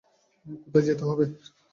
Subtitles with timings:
[0.63, 1.25] কোথায় যেতে হবে?